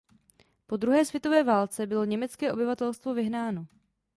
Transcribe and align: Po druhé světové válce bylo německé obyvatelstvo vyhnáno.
Po 0.67 0.77
druhé 0.77 1.05
světové 1.05 1.43
válce 1.43 1.87
bylo 1.87 2.05
německé 2.05 2.53
obyvatelstvo 2.53 3.13
vyhnáno. 3.13 3.67